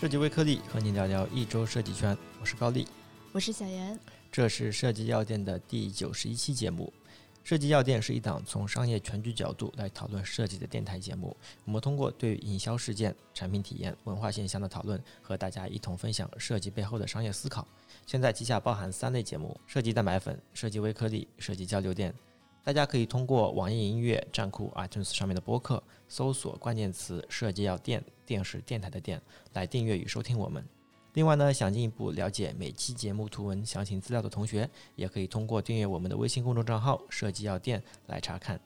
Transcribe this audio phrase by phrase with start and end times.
[0.00, 2.86] 设计微颗粒和你聊聊一周设计圈，我是高丽，
[3.32, 3.98] 我是小严，
[4.30, 6.92] 这是设计药店的第九十一期节目。
[7.42, 11.36] 设计药店是一档从商业全局角度来讨论设计的电台节目。
[11.64, 17.66] 我们通过对营销事件、产品体验、文化现象的讨论，和大家一同分享设计背后的商业思考。
[18.06, 22.14] 现在旗下包含三类节目：设计蛋白粉、设计微颗粒、设计交流店。
[22.62, 29.20] 大家可以通过网易音乐、站酷、iTunes 上面的播客搜索关键词“设计药店”，电视电台的店
[29.52, 30.64] 来订阅与收听我们。
[31.14, 38.60] 另外呢，想进一步了解每期节目图文详情资料的同学，也可以通过订阅我们的微信公众账号“设计药店”来查看。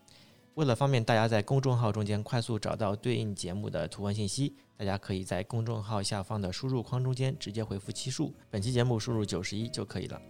[0.54, 10.20] 为了方便大家在公众号中间快速找到对应节目的图文信息，大家可以在公众号下方的输入框中间直接回复期数，本期节目输入九十一就可以了。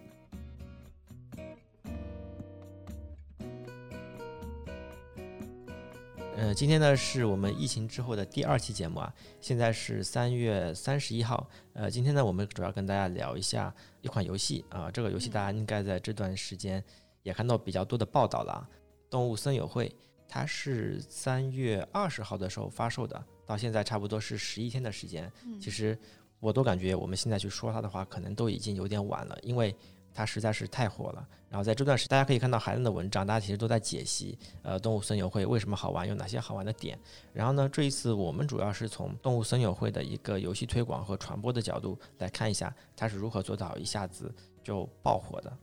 [6.43, 11.49] 呃，今天呢是我们疫情之后的第二期节目啊，现在是三月三十一号。
[11.71, 16.83] 呃，今天呢我们主要跟大家聊一下一款游戏啊，这个游戏大家应该在这段时间
[17.21, 18.67] 也看到比较多的报道了，
[19.09, 19.87] 《动物森友会》，
[20.27, 25.31] 它是三月二十号的时候发售的，到现在差不多是十一天的时间。
[25.61, 25.97] 其实
[26.41, 29.73] 我都感觉我们现在去说它的话，可能都已经有点晚了，因为。
[30.13, 36.97] 它实在是太火了，然后在这段时，大家可以看到孩子的文章，大家其实都在解析，呃，动物森友会为什么好玩，有哪些好玩的点。
[37.33, 44.31] 然后呢，这一次我们主要是从动物森友会的一个游戏推广和传播的角度来看一下，它是如何做到一下子
[44.63, 45.57] 就爆火的。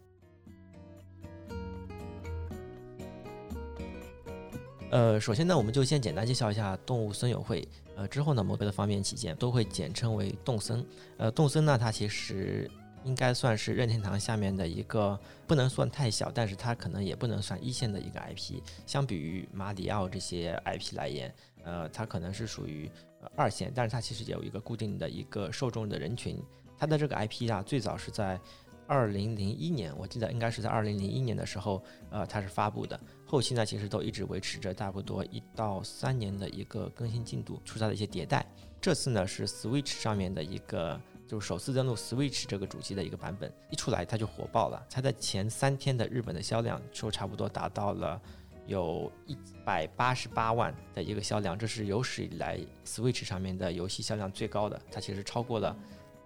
[4.90, 10.84] 呃，首先呢，我们就先简单介绍一下动物森友会，呃，之后呢，为了方便起见，都会简称为动森。
[11.16, 12.68] 呃，动森呢，它其实。
[13.04, 18.60] 应该算是任天堂下面的一个，不能算太小，但是它可能也不能算一线的一个 IP。
[18.86, 21.34] 相比于马里奥这些 IP 来言，
[21.64, 22.90] 呃，它可能是属于
[23.34, 26.42] 二线，但是它其实也有一个固定的一个受众的人群。
[26.76, 28.38] 它的这个 IP 啊，最早是在
[28.86, 32.98] 二零零一年，我记得应该是在二零零一年的时候，呃，它是发布的。
[33.24, 38.44] 后期呢，其实都一直维持着差不多一到三年的一个更新进度，出它的一些迭代。
[38.80, 41.00] 这次呢，是 Switch 上面的一个。
[41.30, 44.84] 就是首次登陆 Switch 这个主机的一个版本一出来，它就火爆了。
[44.90, 48.20] 它在前三天的日本的销量就差不多达到了
[48.66, 54.82] 有一百八十八万的一个销量，这是有史以来 Switch 上面的游戏销量最高的。
[54.90, 55.76] 它其实超过了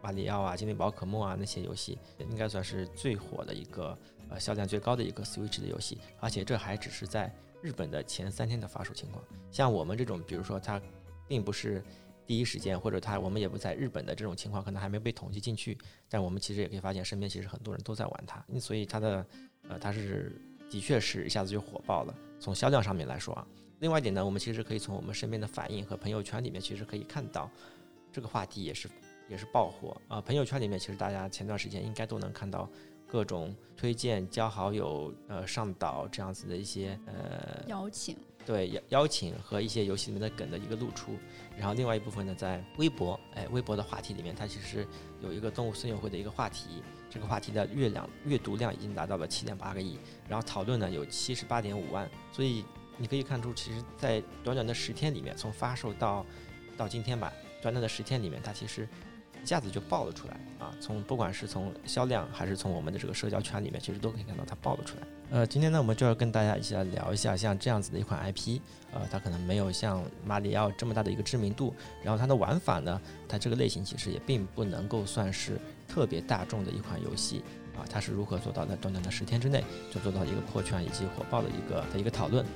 [0.00, 3.94] 马里奥啊、精灵宝可梦啊那些游戏，应该算是最火的一个
[4.30, 5.98] 呃销量最高的一个 Switch 的游戏。
[6.18, 9.22] 而且这还只是在日本的前三天的发售情况。
[9.50, 10.80] 像我们这种，比如说它
[11.28, 11.84] 并不是。
[12.26, 15.76] 第一时间，或者他我们也不在日本的这种情况，可能还没被统计进去。
[16.08, 19.26] 但我们其实也可以发现，身边其实很多人都在玩它，所以它的
[19.68, 20.32] 呃，它是
[20.70, 22.14] 的确是一下子就火爆了。
[22.40, 23.46] 从销量上面来说啊，
[23.80, 27.50] 另外一点呢，我们其实可以从我们身边的反应和朋友圈里面，其实可以看到
[28.12, 28.88] 这个话题也是
[29.28, 30.20] 也是爆火啊。
[30.20, 32.68] 朋友圈里面其实大家前段时间应该都能看到
[33.06, 38.16] 各种推荐、交好友、呃上岛这样子的一些呃邀请。
[38.44, 41.18] 对邀邀请和一些游戏里面的梗的一个露出，
[41.56, 44.86] 然后另外一部分呢，在微博，哎，微博的话题里面，它其实
[45.20, 52.64] 有一个动物森友会的一个话题，这个话题的阅量阅读量已经达到了七点八个亿，然后讨论呢有七十八点五万，所以
[52.98, 56.24] 你可以看出，其实，在短短的十天里面，从发售到
[56.76, 57.32] 到今天吧，
[57.62, 58.88] 短短的十天里面，它其实。
[59.44, 60.72] 一下子就爆了出来啊！
[60.80, 65.02] 从不管是从销量还是从我们的这个社交圈里面，其实都可以看到它爆了出来。
[65.30, 68.58] 呃，今天呢，我们就要跟大家一起来聊一下像这样子的一款 IP，
[68.90, 77.42] 呃，它可能没有像马里奥这么大的一个知名度，然后它的玩法呢，它这个类型其实也并不能够算是特别大众的一款游戏
[77.76, 79.62] 啊，它是如何做到在短短的十天之内
[79.92, 82.46] 就做到一个破圈以及火爆的一个的一个讨论。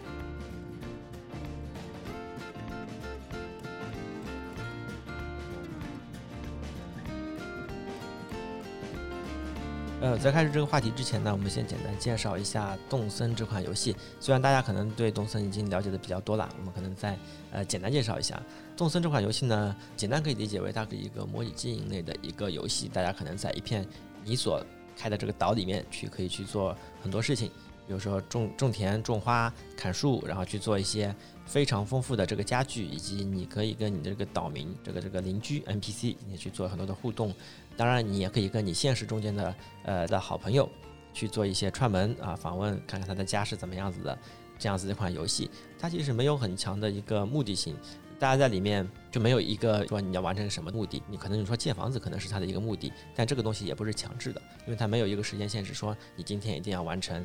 [10.00, 13.96] 呃，在开始这个话题之前呢，我们先简单介绍一下《动森》这款游戏。
[14.20, 17.18] 虽然大家可能对《动森》已经了解的比较多了，我们可能再
[17.50, 18.40] 呃简单介绍一下
[18.78, 19.74] 《动森》这款游戏呢。
[19.96, 23.84] 简单可以理解为它是一个模拟经营类的一个游戏，大家可能在一片
[24.24, 24.64] 你所
[24.96, 27.50] 开的这个岛里面去，可以去做很多事情，
[27.88, 31.12] 比如说种种田、种花、砍树，然后去做一些
[31.46, 37.34] 非常丰富的这个家具，以及你可以跟你的这个岛民、这个这个邻居 NPC 你去做很多的互动。
[37.78, 39.54] 当然，你也可以跟你现实中间的
[39.84, 40.68] 呃的好朋友
[41.14, 44.18] 去做一些串门啊访问，看看他的家是怎么样子的，
[44.58, 47.74] 这样子一款游戏，它其实没有很强的一个目的性，
[48.18, 57.24] 大家在里面就没有一个说你要完成什么目的，你可能你说建房子可能是它的一个目的，但这个东西也不是强制的，因为它没有一个时间限制，说你今天一定要完成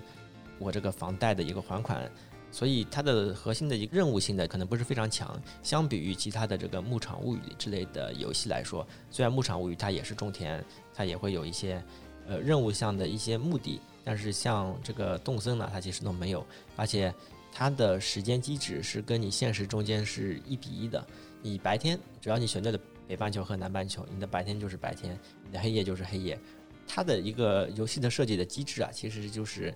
[0.60, 2.10] 我这个房贷的一个还款。
[2.52, 5.42] 所以它的核心的一个任务性的可能不是非常强。
[5.64, 10.64] 相比于其他的这个牧场物语之类的游戏来说，虽然牧场物语它也是种田，
[10.94, 11.84] 它也会有一些
[12.28, 16.46] 呃任务项的一些目的，但是像这个动森呢，它其实都没有，
[16.76, 17.12] 而且
[17.52, 21.04] 它的时间机制是跟你现实中间是一比一的。
[21.42, 26.40] 你白天只要你选对了北半球和南半球，你的白天就是白天，你的黑夜就是黑夜。
[26.88, 29.74] 它的一个游戏的设计的机制啊，其实就是，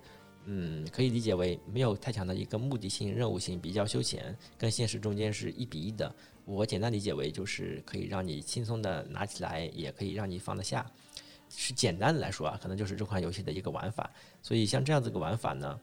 [0.49, 6.09] 嗯，可以理解为没有太强的一个目的性、任务性，比较休闲，跟现实中间是一比一的。
[6.45, 10.89] 我简单理解为就是可以让你轻松的拿起来，也可以让你放得下。
[11.49, 14.09] 是简单的来说啊，可能就是这款游戏的一个玩法。
[14.41, 15.79] 所以像这样子个玩法呢，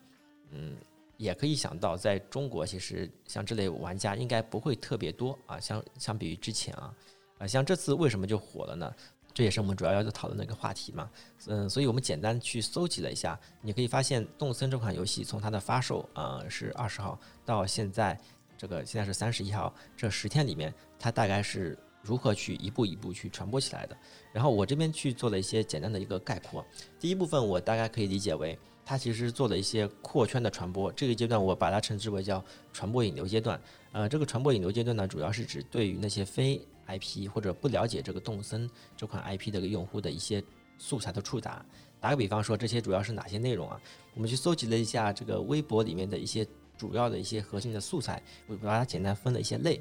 [0.52, 0.74] 嗯，
[1.18, 5.60] 也可以想到在中国，其实像这类玩家应该不会特别多啊。
[5.60, 6.94] 相相比于之前啊，
[7.36, 8.94] 啊，像这次为什么就火了呢？
[9.34, 11.10] 这也是我们主要要讨论的一个话题嘛，
[11.48, 18.16] 嗯，所以我们简单去搜集了一下，你可以发现《动森》这款游戏从它的发售，呃，是二十号到现在，
[18.56, 23.96] 这个现在是三十一号，这十天里面，它大概是如何去一步一步去传播起来的。
[24.32, 26.64] 然后我这边去做了一些简单的一个概括。
[27.00, 32.40] 第一部分我大概可以理解为，它其实做了一些扩圈的传播，这个阶段我把它称之为叫
[32.72, 33.60] 传播引流阶段。
[33.90, 40.42] 呃，这个传播引流阶段呢，主要是指对于那些非 IP 或者不了解这个动森这款 IP 的用户的一些
[40.78, 41.64] 素材的触达。
[42.00, 43.80] 打个比方说，这些主要是哪些内容啊？
[44.14, 46.46] 我们去搜集了一下这个微博里面的一些
[46.76, 49.80] 主要的一些核心的素材，我把它简单分了一些类。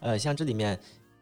[0.00, 0.78] 呃，像这里面，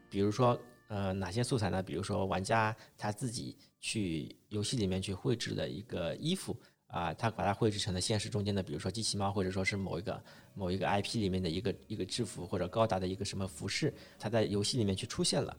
[0.09, 0.59] 比如说，
[0.89, 1.81] 呃，哪些素材呢？
[1.81, 6.55] 比如说，玩家他自己去游戏里面去绘制的一个衣服。
[6.93, 10.23] 啊，他把它绘制成了现实中间的，比如说机器猫，或者说是某一个
[10.53, 15.57] 某一个 IP 里面的一个一个制服或者高达的一个什么服饰，它在游戏里面去出现了，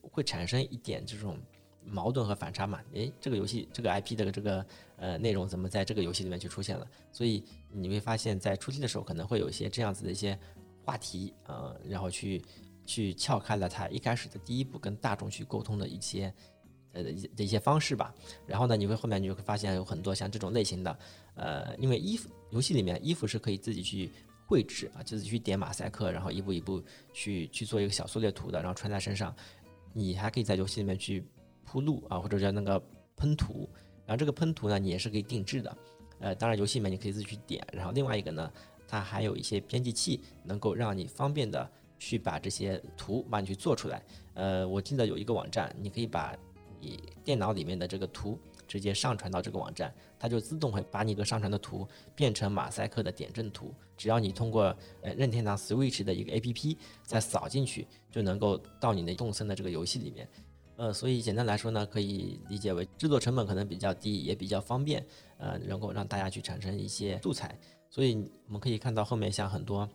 [0.00, 1.36] 会产生一点这种
[1.84, 2.80] 矛盾和反差嘛？
[2.92, 4.64] 诶，这个游戏这个 IP 的这个
[4.96, 6.86] 呃内容怎么在这个游戏里面去出现了？
[7.10, 7.42] 所以
[7.72, 10.38] 你会发现在初期的时候可能会有一些这样子的一些
[10.84, 12.40] 话题，呃，然后去
[12.84, 16.32] 去撬开了它一开始的第一步跟大众去沟通的一些。
[16.96, 17.02] 呃
[17.36, 18.14] 的一些方式吧，
[18.46, 20.98] 然后呢，你会后面你就会发现有很多像这种类型的，
[21.34, 24.10] 呃，因为衣服游戏里面衣服是可以自己去
[24.46, 26.82] 绘制啊，自己去点马赛克，然后一步一步
[27.12, 29.34] 去去做一个小缩略图的，然后穿在身上。
[29.92, 31.24] 你还可以在游戏里面去
[31.64, 32.78] 铺路啊，或者叫那个
[33.16, 33.66] 喷涂，
[34.04, 35.76] 然后这个喷涂呢，你也是可以定制的。
[36.18, 38.52] 呃，当然游戏里面你可以自己去点，然后另外一个呢，
[38.86, 41.66] 它还有一些编辑器，能够让你方便的
[41.98, 44.02] 去把这些图帮你去做出来。
[44.34, 46.36] 呃，我记得有一个网站，你可以把
[46.86, 48.38] 你电脑里面的这个图
[48.68, 53.74] 直接上传到这个网站，它就自动会把你一个上传的图变成马赛克的点阵图。
[53.96, 54.64] 只要你通过
[55.02, 60.28] 呃任天堂 Switch 的一个 APP 再扫进去，就能够到你的动森的这个游戏里面。
[60.76, 65.04] 呃，所以简单来说呢，可以理解为制作成本可能比较低，也比较方便，
[65.38, 67.58] 呃，能够让大家去产生一些素材。
[67.90, 69.88] 所以我们可以看到后面像很多，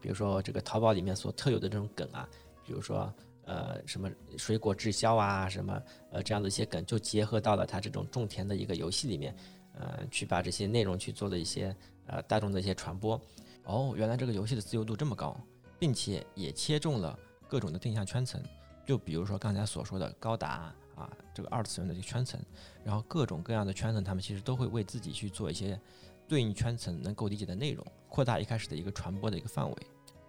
[0.00, 2.28] 比如说这个淘宝里面所特有的这种梗啊，
[2.66, 3.12] 比如说。
[3.46, 9.36] 呃，什么水果滞销啊，什么呃这样的一些梗，就结合到了它这种种田的一个游戏里面，
[9.74, 11.74] 呃，去把这些内容去做了一些
[12.06, 13.20] 呃大众的一些传播。
[13.64, 15.36] 哦，原来这个游戏的自由度这么高，
[15.78, 17.18] 并且也切中了
[17.48, 18.42] 各种的定向圈层。
[18.86, 22.38] 就比如说刚才所说的高达啊，这个二次元的这个圈层，
[22.84, 25.80] 然后各种各样的圈层，他们其实都会为自己去做一些
[26.28, 29.76] 对应圈层能够理解的内容，扩大一开始的一个传播的一个范围。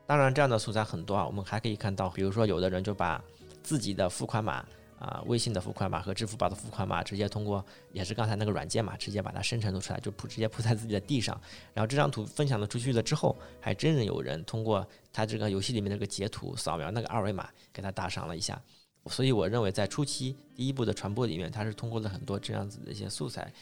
[0.07, 1.25] 当然，这样的素材很多啊。
[1.25, 3.23] 我们还可以看到，比如说，有的人就把
[3.63, 4.65] 自己的付款码
[4.99, 11.39] 啊、微信的付款码和支付宝的付款码，直接通过也是刚才那个软件嘛，直接把它生成了出来，就铺直接铺在自己的地上。
[11.73, 18.61] 然后这张图分享了出去了之后，还真有人通过他这个游戏里面那个截图扫描那个二维码，给他打赏了一下。
[19.07, 23.53] 所以我认为，在初期第一步的传播里面，它是通过了很多这样子的一些素材，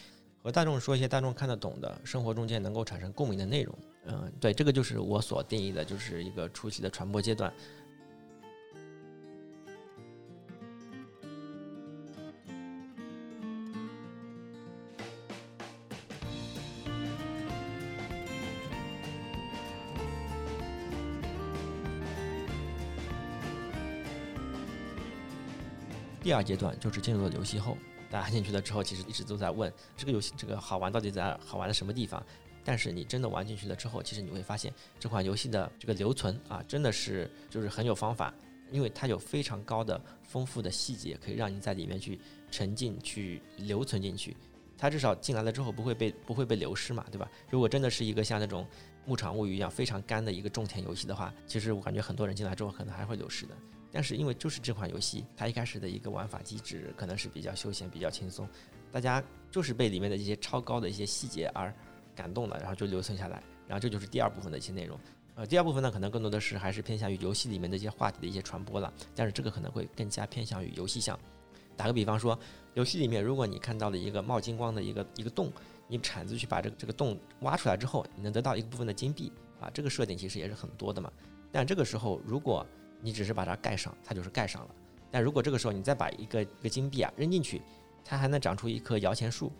[0.44, 3.74] 和大众说一些大众看得懂的生活中间能够产生共鸣的内容。
[4.08, 7.52] 嗯，对，这个就是我所定义的，就是一个初期的传播阶段。
[26.22, 27.78] 第二阶段就是进入了游戏后，
[28.14, 32.24] 大家进去了之后，其实一直都在问这个游戏这个好玩到底在好玩的什么地方。
[32.64, 38.32] 但是你真的玩进去了之后，其实你会发现这款游戏的这个留存啊，真的是就是很有方法，
[38.72, 42.20] 因为它有非常高的丰富的细节，可以让你在里面去
[42.52, 44.38] 沉浸、去留存进去。
[44.78, 47.28] 它至少进来了之后不会被不会被流失嘛，对吧？
[47.50, 48.68] 如果真的是一个像那种
[49.08, 53.58] 牧场物语一样非常干的一个种田游戏的话，其实我感觉很多人进来之后可能还会流失的。
[53.94, 58.46] 但是因为就是这款游戏，它一开始的一个玩法机制可能是比较休闲、比较轻松，
[58.92, 61.74] 大家就是被里面的这些超高的一些细节而。
[62.16, 64.96] 感动了，然后就留存下来，然后这就是第二部分的一些内容。
[65.34, 71.20] 呃，第二部分呢，可能更多的是还是偏向于游戏里面的一些话题的一些传播了，但是这个可能会更加偏向于游戏向。
[71.76, 72.38] 打个比方说，
[72.76, 75.52] 游戏里面如果你看到了一个冒金光的一个一个洞，
[75.88, 81.12] 你铲子去把这个这个洞挖出来之后，你能得到一个部分的金币啊，这个设定其实也是很多的嘛。
[81.52, 82.64] 但这个时候，如果
[83.04, 84.76] 你只是把它盖上，它就是盖上了。
[85.12, 87.62] 但如果这个时候你再把一个一个金币啊扔进去，
[88.04, 89.52] 它还能长出一棵摇钱树。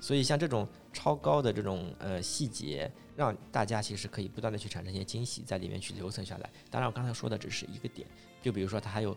[0.00, 6.50] 所以像这种超高的这种呃细节，让大家其实可以不断的去产生一些惊喜，在里面去留存下来。
[6.70, 8.08] 当然，我刚才说的只是一个点，
[8.40, 9.16] 就比如说它还有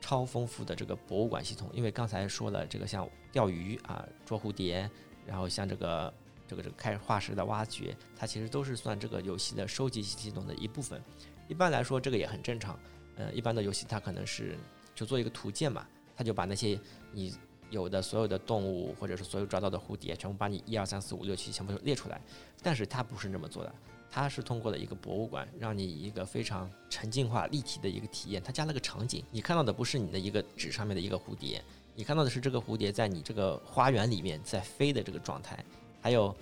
[0.00, 4.90] 超丰富的这个博物馆系统，因为刚才说了这个像钓鱼啊、捉蝴蝶，
[5.24, 6.12] 然后像这个
[6.48, 11.00] 这个这个开化石的挖掘，它其实都是算这个游戏的收集系统的一部分。
[11.46, 12.76] 一般来说，这个也很正常。
[13.18, 14.56] 呃，一般的游戏它可能是
[14.94, 16.80] 就做一个图鉴嘛，它就把那些
[17.12, 17.34] 你。
[17.70, 22.18] 有的所有的动物，或者是所有抓到的蝴蝶，全部把你一二三四五六七全部列出来。
[22.62, 23.70] 但是它不是这么做的，
[24.10, 28.42] 它是通过了一个博物馆，让你一个非常沉浸化、立体的一个体验。
[28.42, 31.62] 它加了个场景，你看到的不是你的一个纸上面的一个蝴蝶，
[31.94, 35.62] 你看到的是这个蝴蝶在你这个花园里面在飞的这个状态。
[36.00, 36.34] 还有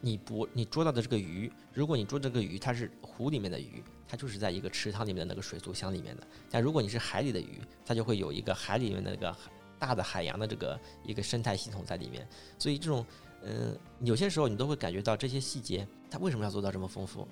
[0.00, 6.26] 你捕你捉到的这个鱼，如果你捉这个鱼它是湖里面的鱼，它就是在一个池塘里面的那个水族箱里面的。
[6.50, 9.36] 但如果你是海里的鱼，它就会有一个海里面的那个。
[9.80, 12.26] 大的海洋的这个一个生态系统在里面，
[12.58, 13.06] 所以这种，
[13.44, 17.28] 嗯，有些时候你都会感觉到这些细节，它为什么要做到这么丰富？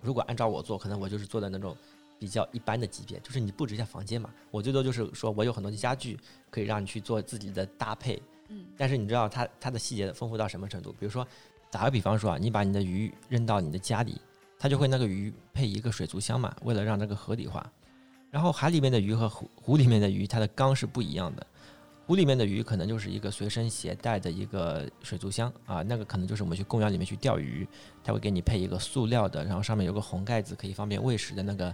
[0.00, 1.76] 如果按照我做，可能我就是做的那种
[2.16, 6.16] 比较一般的级别，就是你布置一下房间嘛，我最多就是说我有很多的家具
[6.48, 10.92] 可以让你去做自己的搭配，嗯，但是你知道它它的细节丰富到什么程度？
[10.92, 11.26] 比如说
[11.70, 14.20] 打个比方说啊，你把你的鱼扔到你的家里，
[14.58, 17.64] 它就会那个鱼配一个水族箱嘛，为了让这个合理化，
[18.30, 21.46] 然后海里面的鱼和湖湖里面的鱼，它的缸是不一样的。
[22.06, 27.64] 湖里面的鱼可能就是一个随身携带的一个水族箱啊，那个可能就是我们去公园里面去钓鱼，
[28.02, 31.72] 它会给你配一个塑料的，然后上面有个红盖子，可以方便喂食的那个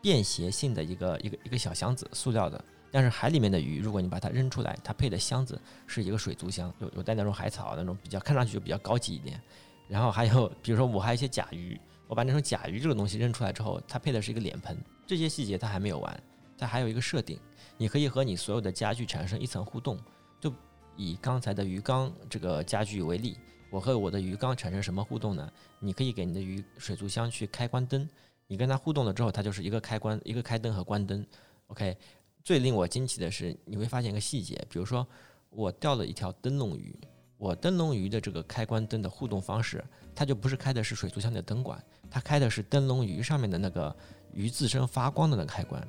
[0.00, 2.64] 便携性的一个一个一个小箱子，塑料的。
[2.94, 9.42] 但是海里面的鱼，如果你把它扔出来，它配的箱子是一个水族箱，有有带那种海草那种比较看上去就比较高级一点。
[9.88, 14.78] 然后还有比如说我还有一些甲鱼，我把那种甲鱼这个东西扔出来之后，它配的是一个脸盆。
[15.08, 16.22] 这些细节它还没有完，
[16.56, 17.36] 它还有一个设定。
[17.76, 19.98] 你可以和你所有的家具产生一层互动，
[20.40, 20.54] 就
[20.96, 23.36] 以刚才的鱼缸这个家具为例，
[23.70, 25.50] 我和我的鱼缸产生什么互动呢？
[25.80, 28.08] 你可以给你的鱼水族箱去开关灯，
[28.46, 31.26] 你跟它互动了之后，它就是一个开关，一个开灯和关灯。
[31.68, 31.96] OK，
[32.44, 35.06] 最令我惊奇的是，你会发现一个细节，比如说
[35.48, 36.94] 我钓了一条灯笼鱼，
[37.38, 39.82] 我灯笼鱼的这个开关灯的互动方式，
[40.14, 43.96] 它就不是开的是水族箱的灯管，它开的是灯笼鱼上面的那个
[44.34, 45.82] 鱼自身发光的那个开关。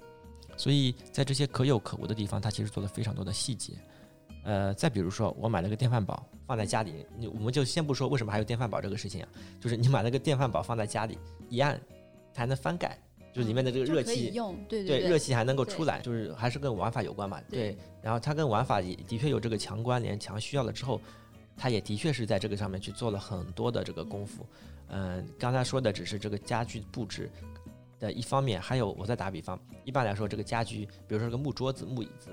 [0.56, 3.74] 所以在这些可有可无的地方，它其实做了非常多的细节。
[4.46, 9.28] 呃，再比如说，我买了个电饭煲放在家里，你我们就先不说为什么还有电饭煲这个事情啊，
[9.60, 11.18] 就是你买了个电饭煲放在家里，
[11.50, 11.78] 一按
[12.34, 12.98] 它还能翻盖，
[13.36, 17.42] 就是里面的这个热气用，对对，热气还能够出来，就是还是跟玩法有关嘛。
[17.50, 21.02] 对，然后它跟玩法也的确有这个强关联、强需要了之后，
[21.58, 24.46] 它也的确是在这个上面去做了很多的这个功夫。
[24.88, 27.30] 嗯，刚才说的只是这个家具布置。
[27.98, 32.30] 的一方面，还有我再打比方，一般来说，这个家具，比如说个木桌子、木椅子，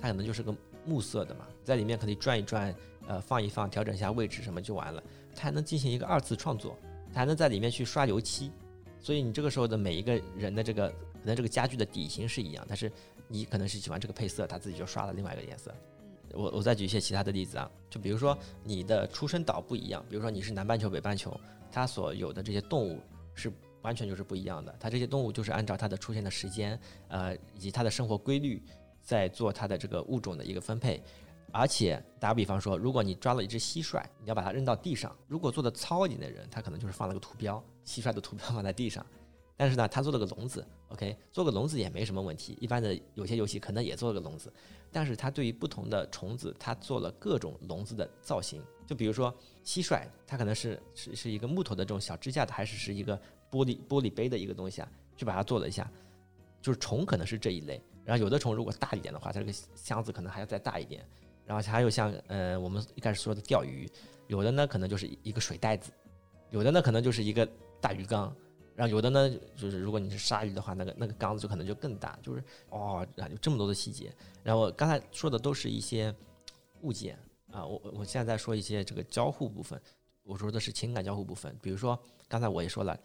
[0.00, 0.52] 它可能就是个
[0.84, 2.74] 木色的嘛，在里面可以转一转，
[3.06, 5.00] 呃，放一放，调整一下位置什么就完了。
[5.32, 6.76] 它还能进行一个二次创作，
[7.12, 8.50] 它还能在里面去刷油漆。
[9.04, 12.90] 所以你这个时候的每一个人的这个，可能这个家具的底型是一样，但是
[13.28, 15.74] 你可能是喜欢这个配色，他自己就刷了另外一个颜色。
[16.32, 21.38] 我我再举一些其他的例子啊，就比如说你的出生岛不一样，比如说你是南半球、北半球，
[21.70, 22.98] 它所有的这些动物
[23.34, 23.52] 是。
[23.84, 24.74] 完全就是不一样的。
[24.80, 28.62] 它这些动物就是按照它的出现的时间，呃，以及它的生活规律，
[29.02, 31.02] 在做它的这个物种的一个分配。
[31.52, 39.04] 而且打个比方说，如果你抓了一只蟋蟀，你要把它扔到地上，如果做的糙一点的人，他可能就是放了个图标，蟋蟀的图标放在地上。
[39.56, 42.58] 但是呢，他做了个笼子，OK，做个笼子也没什么问题。
[42.60, 44.52] 一般的有些游戏可能也做了个笼子，
[44.90, 48.60] 但是它对于不同的虫子，它做了各种笼子的造型。
[48.86, 49.32] 就比如说
[49.64, 53.20] 蟋蟀，它可能是是是一个木头的这种小支架的，还是是一个。
[53.50, 55.88] 玻璃玻璃杯的一个东西啊，去把它做了一下，
[56.60, 61.06] 就是虫可能是这一类，然后有的虫如果大一点的话，它这个箱子可能还要再大一点，
[61.46, 63.88] 然后还有像呃我们一开始说的钓鱼，
[64.26, 65.92] 有的呢可能就是一个水袋子，
[66.50, 67.48] 有的呢可能就是一个
[67.84, 68.34] 大鱼缸，
[68.74, 74.10] 然后有的呢就是如果你是鲨鱼的话，那个那个缸子就可能就更大，就是哦，有这么多的细节。
[74.42, 76.14] 然后刚才说的都是一些
[76.80, 77.18] 物件
[77.52, 79.78] 啊，我我现在在说一些这个交互部分，
[80.22, 82.98] 我说的是情感交互部分，比如说刚才我也说了。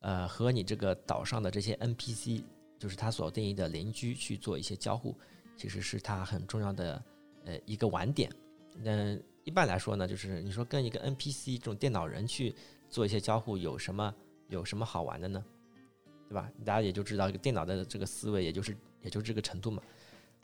[0.00, 2.44] 呃，和你这个岛上的这些 NPC，
[2.78, 5.16] 就是他所定义的邻居去做一些交互，
[5.56, 7.02] 其实是他很重要的
[7.44, 8.30] 呃一个玩点。
[8.74, 12.54] 那一般来说呢，就是你说跟一个 NPC 这种电脑人去
[12.88, 14.14] 做一些交互有什么
[14.48, 15.44] 有什么好玩的呢？
[16.28, 16.50] 对吧？
[16.64, 19.82] 大家也就知道，电脑的这个思维也就是也就这个程度嘛。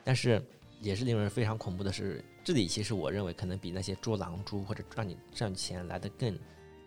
[0.03, 0.41] 但是
[0.79, 6.37] 也是令人非常恐怖的是，这里其实我认为可能比那些捉狼蛛或者让你赚钱来的更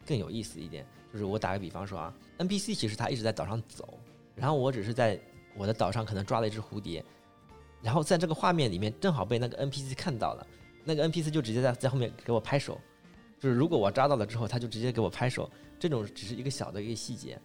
[0.06, 0.86] 更有意思一点。
[1.12, 3.98] 就是我打个比方说啊，NPC 其实他一直在岛上走，
[4.34, 5.18] 然后我只是在
[5.56, 7.02] 我的岛上可能抓了一只蝴蝶，
[7.82, 10.46] 然后在这个画面里面正好被那个 NPC 看到了，
[10.84, 12.78] 那个 NPC 就直接在在后面给我拍手。
[13.38, 17.38] 就是如果我抓到了之后，他就直接给我拍手，这种只是一个小的一个细节。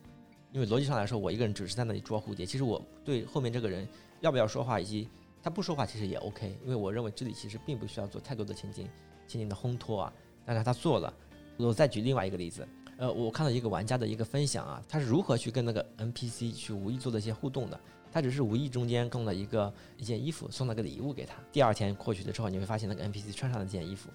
[0.51, 3.87] 因为逻辑上来说，我一个人只是在那里捉蝴蝶，其实我对后面这个人
[4.19, 5.07] 要不要说话，以及
[5.41, 6.57] 他不说话，其实也 OK。
[6.63, 8.87] 因为我认为这里其实并不需要做太多的情景
[9.27, 10.13] 情景的烘托啊。
[10.45, 11.13] 但是他做了。
[11.57, 17.79] 我再举另外一个例子，呃，我看到一个玩家的一个分享啊，他是如何去跟那个 NPC 去无意做的一些互动的。
[18.11, 21.35] 他只是无意中间送了一个一件衣服，送了个礼物给他。
[21.51, 24.09] 第二天过去了之后，你会发现那个 NPC 穿上了这件衣服。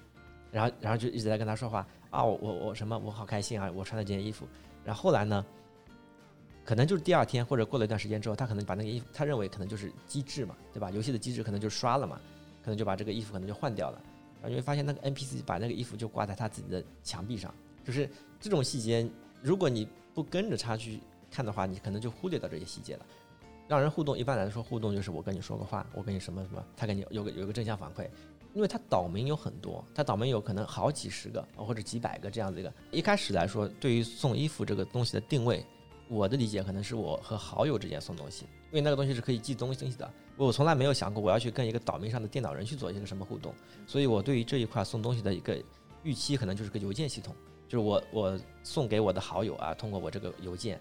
[0.56, 4.48] 然后，然后就一直在跟他说话啊，我我我什么，我好开心啊，我穿了这件衣服。
[4.82, 5.44] 然后后来呢，
[6.64, 10.90] 可能就是第二天或者过了一段时间之后，他可能把那个衣服，他认为可能就是机制嘛，对吧？
[10.90, 12.18] 游戏的机制可能就刷了嘛，
[12.64, 14.00] 可能就把这个衣服可能就换掉了。
[14.40, 18.08] 然后你会发现那个 NPC 把那个衣服就挂在他自己的墙壁上，就是
[18.40, 19.06] 这种细节，
[19.42, 23.04] 如果你不跟着他去看的话，你可能就忽略到这些细节了。
[23.68, 28.08] 让人互动，一般来说互动就是我跟你说个话，我跟你什么什么，他给你有个有个正向反馈。
[28.56, 32.72] 因为它岛民有很多，它岛民有可能好几十个或者几百个这样子一个。
[32.90, 35.62] 一开始来说，对于送衣服这个东西的定位，
[36.08, 40.10] 我的理解可能是我和好友之间送东西，因为那个东西是可以寄东西的。
[40.38, 43.54] 我从来没有想过我要去跟一个岛民上的电脑人去做一个什么互动，
[43.86, 45.62] 所以我对于这一块送东西的一个
[46.02, 47.36] 预期可能就是个邮件系统，
[47.68, 50.80] 就是我我送给我的好友啊，通过我这个邮件，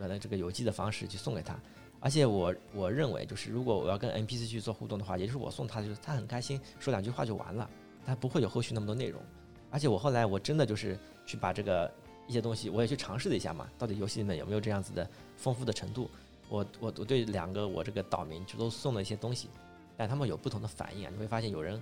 [0.00, 1.56] 原来这个邮寄的方式去送给他。
[2.02, 7.70] 而且我我认为，就是如果我要跟 NPC 去做互动的话，也就是我送他，就是他很开心，说两句话就完了，
[8.04, 9.22] 他不会有后续那么多内容。
[9.70, 11.88] 而且我后来我真的就是去把这个
[12.26, 16.10] 一些东西，我也去尝试了一下嘛，到底游戏里面有没有这样子的丰富的程度。
[16.48, 19.48] 我我我对两个我这个岛民就都送了一些东西，
[19.96, 21.10] 但他们有不同的反应啊。
[21.12, 21.80] 你会发现有人。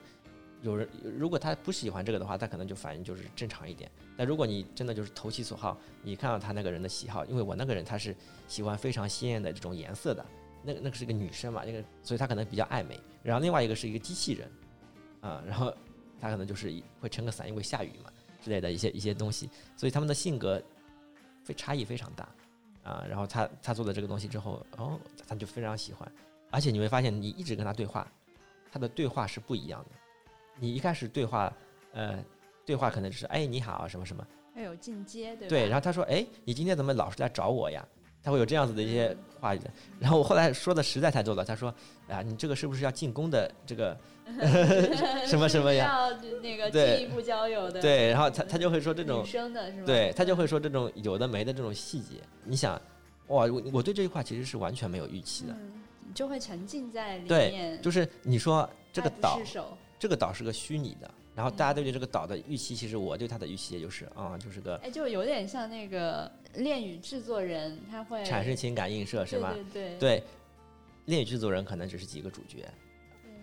[0.63, 3.91] 有人如果他不喜欢这个的话，他可能就反应就是正常一点。
[4.17, 8.15] 但如果你真的就是投其所好，你看到他那个人的喜好，因为我那个人他是
[8.47, 10.25] 喜欢非常鲜艳的这种颜色的，
[10.63, 13.01] 那个那个是个女生嘛，那个所以她可能比较爱美。
[13.23, 14.51] 然后另外一个是一个机器人，
[15.21, 15.73] 啊，然后
[16.21, 16.71] 他可能就是
[17.01, 18.11] 会撑个伞，因为下雨嘛
[18.43, 20.63] 之类的一些一些东西，所以他们的性格
[21.43, 22.29] 非差异非常大
[22.83, 23.05] 啊。
[23.09, 26.11] 然后他他做的这个东西之后，哦，他就非常喜欢，
[26.51, 28.07] 而且你会发现你一直跟他对话，
[28.71, 30.00] 他的对话是不一样的。
[30.59, 31.53] 你一开始对话，
[31.93, 32.19] 呃，
[32.67, 37.87] 对话可能就是哎你好什么什么，要有进阶对对，然后他说哎你今天怎么老是来找我呀？
[38.23, 39.61] 他会有这样子的一些话语。
[39.99, 41.75] 然后我后来说的实在太多了，他说
[42.07, 43.97] 啊你这个是不是要进攻的这个
[45.27, 45.87] 什么什么呀？
[45.87, 47.81] 要那个进一步交友的。
[47.81, 49.87] 对，然后他他就会说这种女生的是吗？
[49.87, 52.17] 对他就会说这种有的没的这种细节。
[52.45, 52.75] 你想
[53.29, 55.57] 哇我我对这句话其实是完全没有预期的，
[56.15, 57.29] 就会沉浸在里面。
[57.29, 59.41] 对，就是你说这个岛。
[60.01, 69.53] 这个岛是个虚拟的，然后大家对这个岛的预期，其实我对它的预期也就是啊，就是个哎，就有点像那个恋与制作人，他会产生情感映射，是吧？
[69.53, 70.25] 对对对，
[71.05, 72.67] 恋与制作人可能只是几个主角，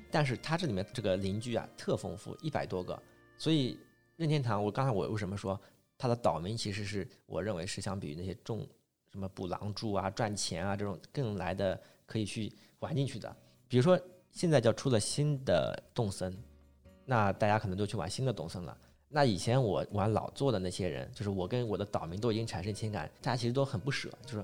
[0.09, 2.99] 但是它这里面这个邻居啊特丰富，一百多个，
[3.37, 3.77] 所以
[4.15, 5.61] 任天堂，我刚才我为什么说
[5.95, 8.67] 它的岛民其实是我认为是相比于那些种
[9.11, 13.35] 什么捕狼蛛啊、赚钱啊这种更来的可以去玩进去的，
[13.67, 13.99] 比如说
[14.31, 16.35] 现在叫出了新的动森。
[17.09, 18.77] 那大家可能都去玩新的东森了。
[19.07, 24.43] 那以前我玩老做的那些人，就是我跟我的岛民都已经产生情感，大家其实都很不舍，就是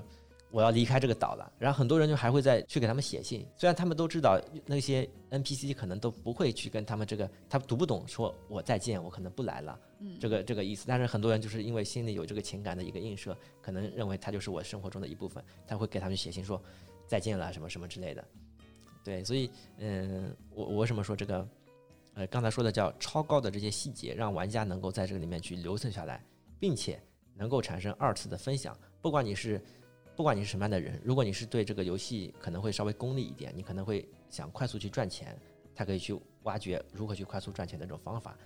[0.50, 1.52] 我要离开这个岛了。
[1.58, 9.78] 然后很多人就还会再去给他们写信，虽然他们都知道那些 NPC 可能都不会去跟他们这个，他读不懂，说我再见，我可能不来了，
[10.18, 10.86] 这个这个意思。
[10.88, 16.58] 但是很多人就是因为心里有这个情感的一个映射，可能认为他就是我生活中的一部分，他会给他们写信说
[17.06, 18.24] 再见了什么什么之类的。
[19.04, 21.46] 对，所以嗯，我我为什么说这个？
[22.14, 26.24] 呃，刚才说的叫超高的这些细节，让玩家能够在这个里面去留存下来，
[26.58, 27.02] 并且
[27.34, 28.76] 能够产生二次的分享。
[29.02, 29.60] 不管你是，
[30.14, 35.36] 不管你是什么样的人，如果你是对这个游戏可能会稍微功利一点，你可能会想快速去赚钱，
[35.74, 38.36] 他可以去挖掘如何去快速赚钱的这种方法。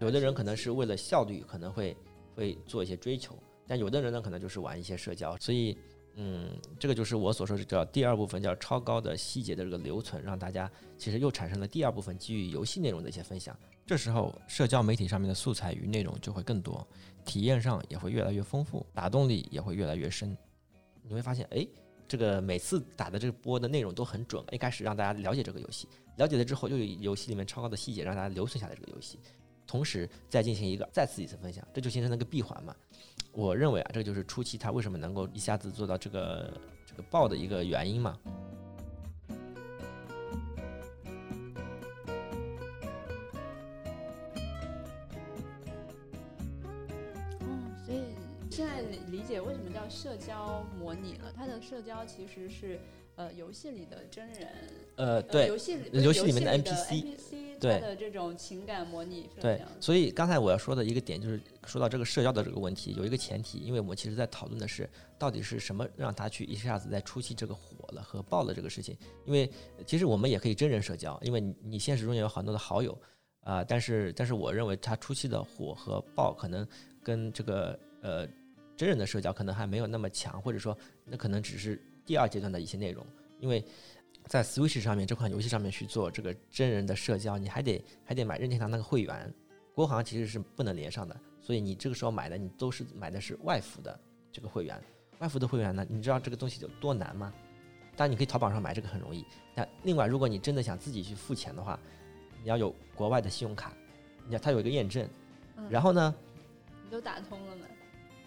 [0.00, 1.96] 有的人可能是为了效率，可能会
[2.34, 5.78] 会做一些追求，但有的人呢，可能就是玩一些社交，所以。
[6.18, 6.48] 嗯，
[6.80, 13.54] 这个就是我所说的叫第二部分，叫超高的细节的这个留存，让大家其实又产生了第二部分基于游戏内容的一些分享。
[13.84, 16.86] 这时候，社交媒体上面的素材与内容就会更多，
[17.26, 20.34] 体验上也会越来越丰富，打动力也会越来越深。
[21.02, 21.66] 你会发现，哎，
[22.08, 29.20] 这个每次打的这个播的内容都很准，一开始让大家了解这个游戏，了解了之后又有游戏里面超高的细节让大家留存下来这个游戏。
[29.66, 32.74] 同时再进行一个再次一次分享，这就形成了个闭环嘛。
[33.32, 36.52] 我认为啊，这就是初期它为什么能够一下子做到这个
[36.86, 38.18] 这个爆的一个原因嘛。
[47.40, 47.44] 哦，
[47.84, 48.00] 所以
[48.50, 51.30] 现在理解为什么叫社交模拟了。
[51.34, 52.80] 它的社交其实是
[53.16, 54.48] 呃游戏里的真人，
[54.94, 57.16] 呃，呃对游戏里游戏里面的的 NPC
[57.60, 59.60] 它的这种情感模拟对。
[59.80, 64.88] 所以刚才我要说的一个点就是说到这个社交的这个问题，有一个前提，因为我们其实在讨论的是
[65.18, 68.96] 到底是什么让他去一下子在初期这个火了和爆了这个事情。
[69.24, 72.96] 因为呃其实我们也可以真人社交，因为你你现实中也有很多的好友
[73.40, 76.66] 啊、但是但是我认为他初期的火和爆可能
[77.02, 78.26] 跟这个呃
[78.76, 83.06] 真人的社交可能还没有那么强，或者说那可能只是第二阶段的一些内容，
[83.40, 83.64] 因为。
[84.28, 89.32] 在 Switch 上面这款游戏上面去做这个真人的社交，你还得还得买任天堂那个会员，
[89.72, 93.98] 国行其实是不能连上的，所以你这个时候买的你都是买的是外服的
[94.32, 94.80] 这个会员。
[95.20, 97.32] 外服的会员呢，你知道这个东西有多难吗？
[97.96, 101.78] 当然你可以淘宝上买这个很容易，但另外如果你真的想自己去付钱的话，
[102.42, 103.72] 你要有国外的信用卡，
[104.26, 105.08] 你要它有一个验证，
[105.56, 106.14] 嗯然后呢，
[106.84, 107.66] 你都打通了吗？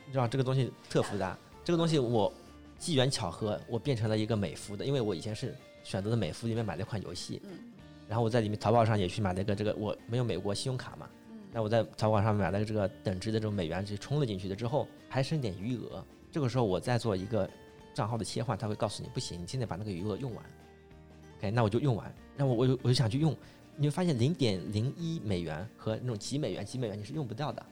[0.08, 2.34] 你知道这个东西特复杂，这个东西我
[2.80, 5.54] 机缘巧合我变成了一个美服的，因为我以前是
[5.90, 7.50] 选择的美服里面买了一款游戏，嗯
[8.08, 16.06] 然后我在里面淘宝上也去买了一个这个，我没有美国信用卡嘛，嗯那我在淘宝上买了这个等值的这种美元，去充了进去的之后，还剩点余额。
[16.32, 17.50] 这个时候我再做一个
[17.92, 20.46] 账号的切换，它会告诉你不行，你现在把那个余额用完。
[21.40, 23.36] OK，那我就用完，那我我就我就想去用，
[23.76, 27.66] 你会发现零点零一美元和那种几美元、几美元你是用不掉的，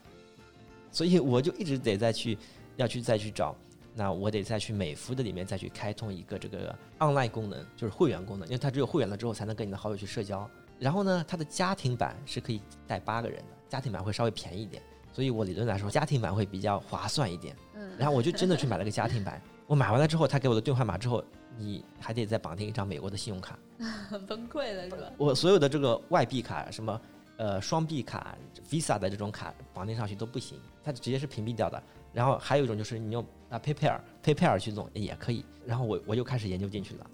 [0.92, 2.36] 所以我就一直得再去
[2.78, 3.56] 要去再去找。
[3.98, 10.48] 那我得再去美孚的里面再去开通一个这个 online 功能，就是会员功能，因为它只有会员了之后才能跟你的好友去社交。
[10.78, 17.56] 然后呢，它的家庭版是可以带八个人的，家庭版会稍微便宜一点，所以我理论来说家庭版会比较划算一点。
[17.74, 21.24] 嗯，然后我就真的去买了个家庭版，我买完了之后，他给我的兑换码之后，
[21.58, 23.58] 你还得再绑定一张美国的信用卡，
[24.08, 25.12] 很崩溃了是吧？
[25.18, 27.02] 我所有的这个外币卡什么。
[27.40, 28.36] 呃，双币卡、
[28.68, 31.84] Visa 的这种卡绑定上去都不行，它直接是屏蔽掉的。
[32.14, 35.46] 然后还有一种就是你用啊 PayPal、PayPal 去弄也可以。
[35.66, 37.10] 然后我我又开始研究进去了。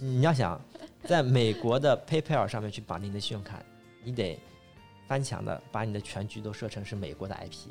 [0.00, 0.60] 你要想
[1.04, 3.62] 在美国的 PayPal 上面去绑定你的信用卡，
[4.02, 4.38] 你得
[5.06, 7.70] 翻墙的把你的全局都设成是美国的 IP，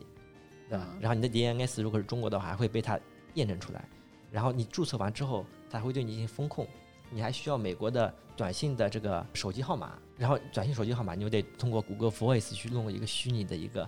[0.70, 0.88] 对吧？
[0.94, 3.00] 嗯然后你的 DNS 如果是中国的话，还会被它
[3.34, 3.84] 验证出来。
[4.32, 6.66] 然后你注册完之后，它会对你进行风控，
[7.10, 13.88] 你还需要美国的短信的这个手机号码，然后短信手机号码你又得通过谷歌 Voice 去弄一个虚拟的一个，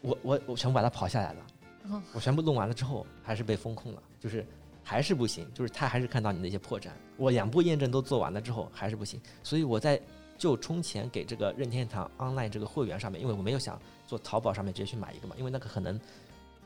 [0.00, 1.46] 我我我全部把它跑下来了
[2.12, 4.46] 我全部弄完了之后还是被风控了，就是
[4.82, 6.88] 还是不行，就是他还是看到你那些破绽。
[7.16, 10.00] 我两步验证都做完了之后还是不行，所以我在
[10.38, 15.98] 就充钱给这个任天堂 Online 这个会员上面，因为我没有想做淘宝上面直接去买一个嘛，因为那个可能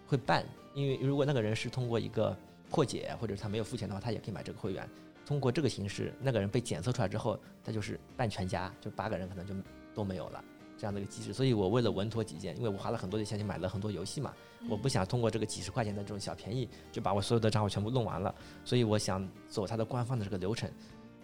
[0.06, 2.36] 会办，因为如果那个人是通过一个
[2.68, 4.88] 破解或者他没有付钱的话，他也可以买这个会员。
[5.26, 9.54] 通过这个形式，那个人被检测出来之后，他就是办全家，就八个人可能就
[9.94, 10.44] 都没有了
[10.80, 11.32] 这样的一个机制。
[11.34, 14.32] 所以我为了稳妥起见，因为我花了很多的钱去买了很多游戏嘛，
[14.68, 20.70] 我不想通过这个几十块钱的这种小便宜就把我所有的账号全部弄完了，所以我想走它的官方的这个流程。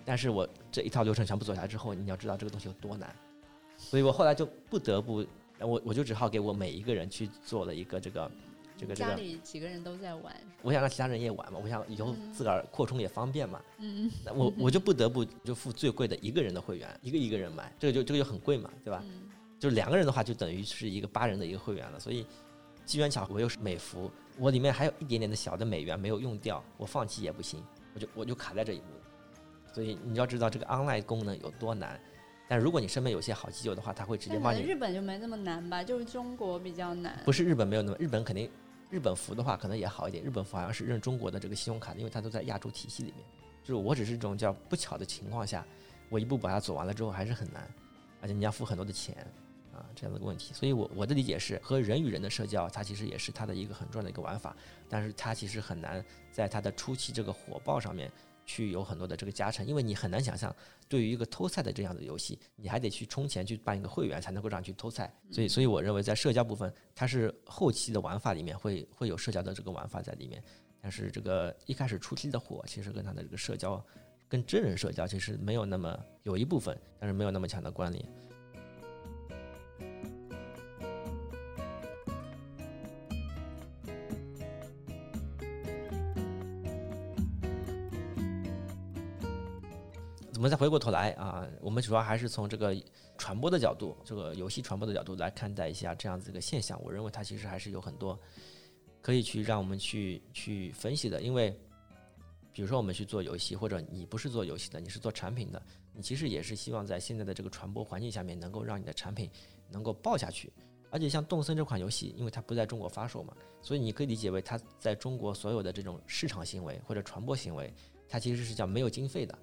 [0.04, 3.12] 但是我这一套流程全部走下来之后，你要知道这个东西有多难，
[3.76, 5.24] 所以我后来就不得不，
[5.58, 8.30] 我我就只好给我每一个人去做了一个这个
[8.76, 19.02] 这个这家，里几个人都在玩，我想让其他人也玩嘛，我想以后自个儿扩充也方便嘛，嗯那我我就不得不就付最贵的一个人的会员，一个一个人买，这个就这个就很贵嘛，对吧？
[19.04, 19.22] 嗯
[19.68, 21.98] 就两个人的话，就等于是一个八人的一个会员了。
[21.98, 22.24] 所以
[22.84, 27.60] 机缘巧合，我又是美服，我里面还有一点点的小的美元没有用掉，我放弃也不行，
[27.94, 28.84] 我就我就卡在这一步。
[29.72, 32.00] 所以你要知道这个 online 功能有多难。
[32.48, 34.62] 但如果你身边有些好基友的话，他会直接帮你。
[34.62, 37.20] 日本就没那么难吧，就是中国比较难。
[37.24, 38.48] 不是日本没有那么，日本肯定
[38.88, 40.22] 日本服的话可能也好一点。
[40.22, 43.26] 日本服好像是认中国的这个信用卡的，因为它都在亚洲体系里面。
[43.64, 45.66] 就是我只是这种叫不巧的情况下，
[46.08, 47.68] 我一步把它走完了之后还是很难，
[48.20, 49.26] 而且你要付很多的钱啊，
[49.96, 50.54] 这样的一个问题。
[50.54, 54.54] 所以我我的理解是，和人与人的社交，它其实也是它的一个很重要的一个玩法，
[54.88, 58.12] 但是它其实很难在它的初期这个火爆上面
[58.44, 60.54] 去有很多的这个加成，因为你很难想象，
[60.88, 65.12] 对于一个偷菜的这样的游戏，你还得去充钱去办一个会员才能够让你去偷菜。
[65.32, 70.42] 所以，所以我认为在社交部分，它是后期的玩法里面会会有社交的这个玩法在里面，
[70.80, 73.84] 但是这个一开始初期的火，其实跟它的这个社交。
[74.28, 78.04] 跟真人社交其实没有那么有一部分，但是没有那么强的关联。
[90.36, 92.76] 我们再回过头来啊，我们主要还是从这个
[93.16, 98.18] 传播的角度，这个游戏传播的角度来看待一下这样子一个现象，我认为它其实还是有很多
[99.00, 101.22] 可以去让我们去去分析的。
[101.22, 101.58] 因为
[102.52, 105.62] 比如说我们去做游戏，或者你不是做游戏的，你是做产品的，
[105.94, 109.30] 你其实也是希望在现在的这个传播环境下面，能够让你的产品
[109.70, 110.52] 能够爆下去。
[110.90, 117.72] 而且像动森这款游戏，因为它不在中国发售嘛，所以你可以理解为它在中国所有的这种市场行为或者传播行为，
[118.06, 119.36] 它其实是叫没有经费的。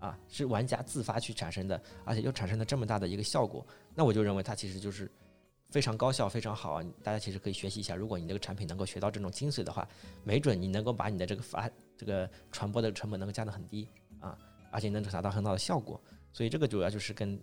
[0.00, 5.08] 啊，是玩家自发去产生的，而且又产生了这么大的一个效果，那我就认为它其实就是
[5.68, 6.84] 非常高效、非常好啊！
[7.02, 9.86] 大家其实可以学习一下，如果你这个产品能够学到这种精髓的话，
[10.24, 13.86] 没准你能够把你的这个发这个传播的成本能够降得很低
[14.20, 14.36] 啊，
[14.72, 16.02] 而且能达到很好的效果。
[16.32, 17.38] 所以这个主要就是跟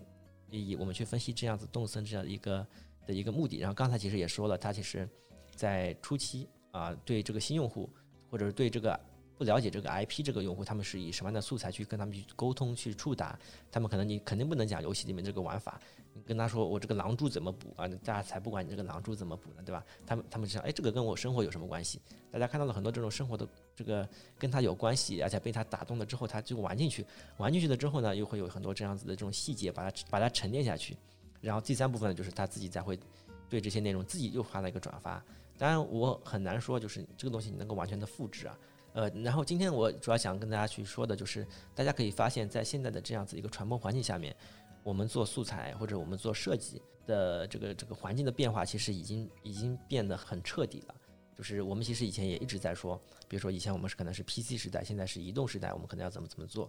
[0.49, 2.65] 以我们去分析这样子动森这样一个
[3.05, 3.59] 的一个目的。
[3.59, 5.07] 然后刚才其实也说了，它其实
[5.55, 7.87] 在初期啊，对这个新用户
[8.31, 8.99] 或者是对这个。
[9.37, 13.37] 不了解这个 IP 这个用户，他们是以什么样的素材去跟他们去沟通、去触达？
[13.71, 15.79] 他们可能你肯定不能讲游戏里面这个玩法，
[16.13, 17.87] 你跟他说我这个狼蛛怎么补啊？
[17.87, 19.85] 大家才不管你这个狼蛛怎么补呢，对吧？
[20.05, 22.01] 他们他们想，哎，这个跟我生活有什么关系？
[22.31, 27.05] 大家看到了很多这种生活的这个跟他有关系，而且被他打动了之后，他就玩进去，
[27.37, 30.97] 玩进去了之后呢，又会有很多这样子的这种细节，把它把它沉淀下去。
[31.41, 32.99] 然后第三部分呢，就是他自己才会
[33.47, 35.23] 对这些内容自己又发了一个转发。
[35.57, 38.57] 当然，我很难说就是这个东西你能够完全的复制啊。
[38.97, 44.35] 呃，然后今天我主要想跟大家去说的就是，大家可以发现，在现在的这样子一个传播环境下面，
[44.81, 50.95] 我们做素材或者我们做设计的这个这个环境的变化，其实已经已经变得很彻底了。
[51.35, 56.67] 就是我们其实以前也一直在说，比如说以前我们是可能是 PC 时代，现在是移动时代，我们可能要怎么怎么做。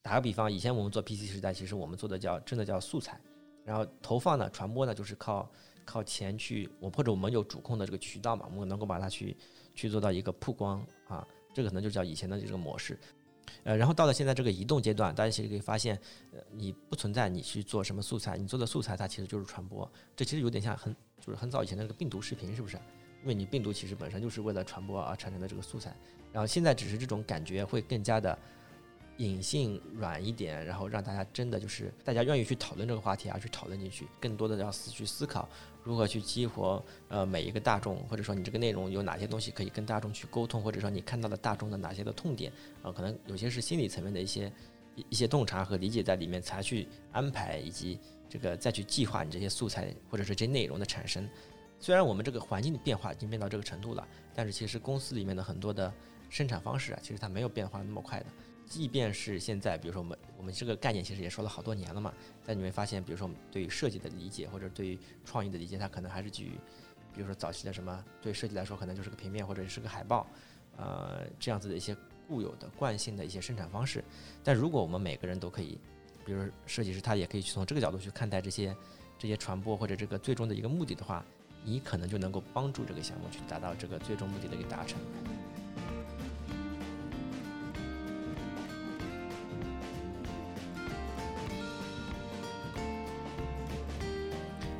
[0.00, 3.20] 打个比方，以前我们做 PC 时代，其实我们做的叫真的叫素材，
[3.66, 5.46] 然后投放呢、传播呢，就是靠
[5.84, 9.36] 靠钱去，我或者我们有主控的这个渠道嘛，我们能够把它去
[9.74, 11.28] 去做到一个曝光啊。
[11.52, 12.98] 这个可能就叫以前的这个模式，
[13.64, 15.98] 呃，然后到了现在这个移动阶段，大家其实可以发现，
[16.32, 22.76] 呃，你不存在你去做什么素材，你做的素材它其实就是传播，这其实有点像很就是很早以前那个病毒视频，是不是？
[23.22, 25.94] 因为你病毒其实本身就是为了传播而产生的这个素材，
[26.32, 28.38] 然后现在只是这种感觉会更加的。
[29.20, 35.46] 隐性软一点，然后让大家真的就是大家愿意去讨论这个话题啊，去讨论进去，更多的要思去思考
[35.84, 42.50] 如何去激活呃每一个大众，或者说你这个内容有哪些东西可以跟大众去沟通，或者说你看到了大众的哪些的痛点
[42.82, 44.50] 啊，可能有些是心理层面的一些
[44.96, 51.28] 一一些洞察和理解在里面才去安排，以及这个再去计划你这些素材或者是这些内容的产生。
[51.78, 55.92] 虽然我们这个环境的变化已经变到这个程度了，但是其实公司里面的很多的
[56.30, 58.26] 生产方式啊，其实它没有变化那么快的。
[58.70, 62.14] 即便是现在，比如说我们我们这个概念其实也说了好多年了嘛，
[62.46, 66.52] 但你会发现，比如说我们对于设计的理解或者对于创意的理解，它可能还是基于，
[67.12, 70.24] 比如说早期的什么对设计来说可能就是个平面或者是个海报，
[70.76, 71.96] 呃这样子的一些
[72.28, 74.04] 固有的惯性的一些生产方式。
[74.44, 75.76] 但如果我们每个人都可以，
[76.24, 78.76] 比如说设计师他也可以去从这个角度去看待这些
[79.18, 81.24] 这些传播或者这个最终的一个目的的话，
[81.64, 84.96] 你可能就能够帮助这个项目去达到这个最终目的的一个达成。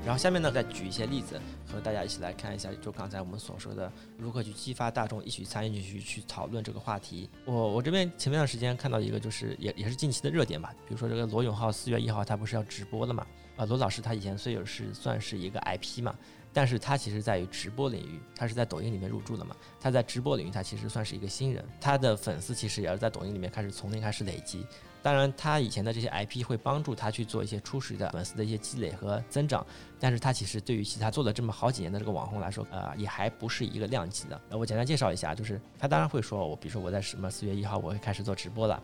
[0.03, 7.29] 然后下面呢，再举一些例子，和大家一起来看一下，就刚才我们所说的，如何去激发大众一起参与去去讨论这个话题。
[7.45, 13.27] 我我这边前面段时间看到一个，就是也也是近期的热点吧，比如说这个罗永浩四月一号他不是要直播了嘛？
[13.57, 16.15] 啊，罗老师他以前虽有是算是一个 IP 嘛，
[16.51, 24.67] 但是他其实在于直播领域，他是在抖音里面入驻的嘛，他在直播领域他其实算是一个新人，他的粉丝其实也是在抖音里面开始从零开始累积。
[25.03, 29.67] 当然，他以前的这些 IP 会帮助他去做一些初始的粉丝的一些积累和增长，
[29.99, 34.41] 但是他其实对于其他做了这么好几年的这个网红来说，呃，也还不是一个量级的。
[34.51, 38.75] 呃，我简单介绍一下，就是他当然会说，我比如说我在什么四月一号我会开始做直播了，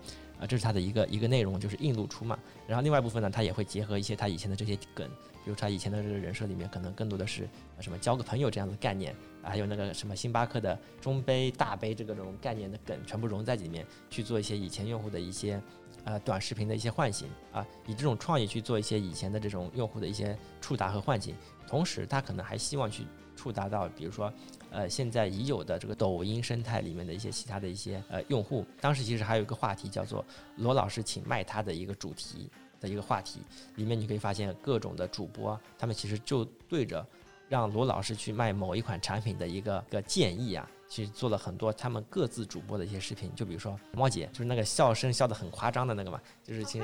[0.40, 2.38] 啊，这是他的一个一个内容，就是硬露出嘛。
[2.66, 5.07] 然后另外一部分呢，他也会结合一些他以前的这些梗，
[5.44, 7.46] 比如他以前的这个人设里面可能更多的是
[7.81, 15.61] 什么交个朋友这样的概念，还有那个什么星巴克的中杯大杯这个种概念的梗，全部融在里面去做一些以前用户的一些。
[16.07, 21.35] 呃，短视频的一些唤醒啊，以这种创意去做一些以前的这种用户的一些触达和唤醒，
[21.66, 24.33] 同时他可能还希望去触达到，比如说，
[24.71, 28.64] 呃，现在已有的这个抖音生态里面的一些其他的一些呃用户。
[28.81, 30.25] 当时其实还有一个话题叫做
[30.57, 32.49] “罗老师请卖他”的一个主题
[32.81, 33.40] 的一个话题，
[33.75, 37.05] 里面你可以发现各种的主播，他们其实就对着
[37.49, 40.71] 让罗老师去卖某一款产品的一个个建议啊。
[40.88, 46.83] 其实做了很多他们各自主播的一些视频，就比如说猫姐，就是那个笑声笑得很夸张的那个嘛，就是请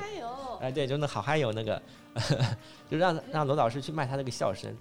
[0.59, 1.81] 哎对，就那好嗨哟那个，
[2.89, 4.75] 就让让罗老师去卖他那个笑声。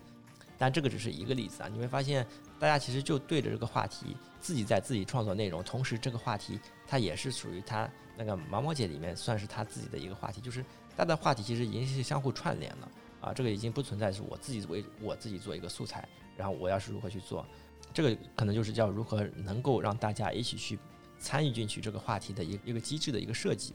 [0.59, 2.25] 但这个只是一个例子啊，你会发现
[2.61, 10.65] 大家其实就对着这个话题自己在自己创作内容，同时这个话题它也是属于他那个毛毛姐里面算是他自己的一个话题，就是
[10.97, 12.89] 他的话题其实已经是相互串联了。
[13.21, 17.47] 啊，这个已经不存在是我自己为我自己做一个素材，然后我要是如何去做，
[17.93, 20.79] 这个可能就是叫如何能够让大家一起去
[21.19, 23.75] 参与进去这个话题的一一个机制的一个设计。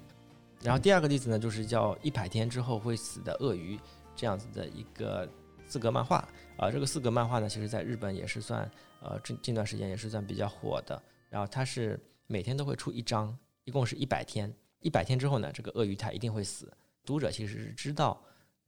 [0.61, 3.79] 然后第二个例子呢，就是叫一百天之后会死的鳄鱼
[4.15, 5.29] 这样子的一个
[5.67, 6.27] 四格漫画
[6.57, 8.69] 啊，这个四格漫画呢，其实在日本也是算
[9.01, 11.01] 呃近近段时间也是算比较火的。
[11.29, 16.71] 然后它是每天都会出一章，一共是一百天，一百天之后呢，这个鳄鱼它一定会死。
[17.05, 18.19] 读者其实是知道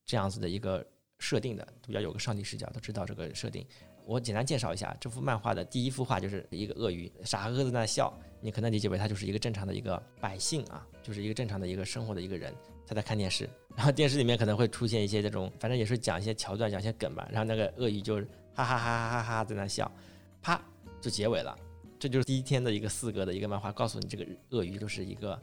[0.06, 0.86] 这样子的一个
[1.18, 3.66] 设定的，比较有个上帝视角，都知道这个设定。
[4.10, 12.52] 我简单介绍一下这幅漫画的第一幅画，就是一个鳄鱼傻呵呵在那笑，你可能理解为他就是一个正常的一个百姓啊，就是一个正常的一个生活的一个人，
[12.88, 18.16] 他在看电视，然后电视里面可能会出现一些这种，反正也是讲一些桥段，讲一些梗吧，然后那个鳄鱼就
[18.56, 19.92] 哈哈哈哈哈哈在那笑，
[20.42, 20.60] 啪
[21.00, 21.56] 就结尾了，
[22.00, 25.40] 这就是第一天的一个四格的一个漫画，告诉你这个鳄鱼就是一个。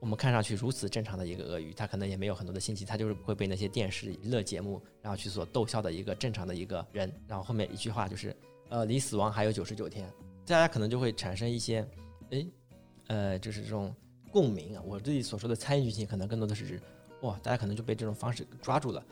[0.00, 7.12] 我们看上去如此正常的一个鳄鱼，它可能也没有很多的心机，它就是会被那些电视娱乐节目然后去所逗笑的一个正常的一个人。
[7.28, 8.34] 然后后面一句话就是，
[8.70, 10.10] 呃，离死亡还有九十九天，
[10.46, 11.86] 大家可能就会产生一些，
[12.30, 12.46] 哎，
[13.08, 13.94] 呃，就是这种
[14.32, 14.82] 共鸣啊。
[14.86, 16.80] 我自己所说的参与剧情，可能更多的是指，
[17.20, 19.04] 哇，大家可能就被这种方式抓住了。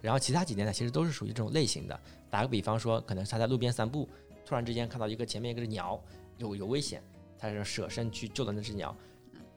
[0.00, 2.00] 然后其他几天呢，其实都是属于这种类型的。
[2.30, 4.08] 打个比方说，可能他在路边散步，
[4.46, 6.02] 突然之间看到一个前面一个鸟
[6.38, 7.02] 有有危险，
[7.38, 8.96] 他是舍身去救了那只鸟。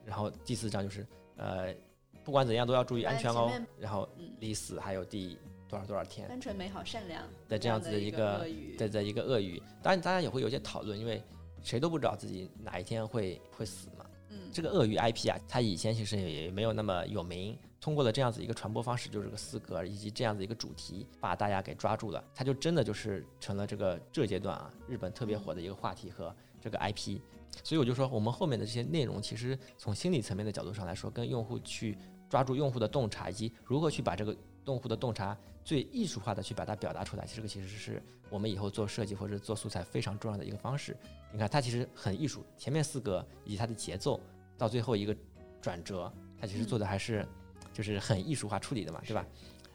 [0.04, 1.74] 然后第四章就是，呃，
[2.22, 3.50] 不管怎样都要注意安全哦。
[3.78, 4.08] 然后
[4.40, 5.38] 离死还有第
[5.68, 6.28] 多少多少天？
[6.28, 8.46] 单纯美好善良的这样子的一个
[8.78, 9.62] 的的一个鳄鱼。
[9.82, 11.22] 当然，大家也会有些讨论，因为
[11.62, 14.06] 谁都不知道自己哪一天会会死嘛。
[14.30, 14.50] 嗯。
[14.52, 17.58] 这个鳄鱼 IP 啊，它以前其实也没有那么有名。
[17.80, 22.24] 通过了这样子一个传播方式，就是个四格以及这样子一个主题，把大家给抓住了。
[22.34, 27.18] 它就真的就是成了这个这阶段啊，日本特别火的一个话题和这个 IP。
[27.62, 31.96] 所以我就说，我们后面的这些内容，其实从心理层面的角度上来说，跟用户去
[32.28, 34.36] 抓住用户的洞察，以及如何去把这个
[34.66, 40.96] 用户的洞察最艺术化的去把它表达出来，这个其实是我们以后做设计或者做素材非常重要的一个方式。
[41.32, 44.20] 你看，它其实很艺术，前面四个以及它的节奏，
[44.58, 45.16] 到最后一个
[45.60, 47.26] 转折，它其实做的还是
[47.72, 49.26] 就是很艺术化处理的嘛，对吧？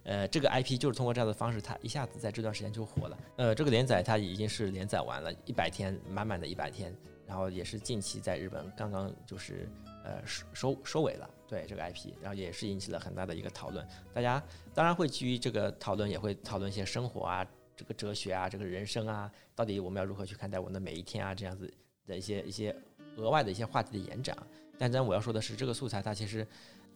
[0.03, 3.17] 呃，这个 IP 就是通过这样的方式，它一下子在这段时间就火了。
[3.35, 6.95] 呃，这个连载它已经是连载完了一百天，满满的一百天。
[7.29, 9.69] 然后也是近期在日本刚刚就是
[10.03, 13.87] 呃收收尾了，对这个 IP，然后也是引起了很大的一个讨论。
[14.11, 17.45] 大家当然会基于这个讨论，也会讨论一些生活啊、
[17.77, 21.71] 这个哲学啊、这个人生啊，到底我们要如何去看待我们的每一天啊，这样子
[22.07, 22.75] 的一些一些
[23.17, 24.35] 额外的一些话题的延展。
[24.79, 26.47] 但咱我要说的是，这个素材它其实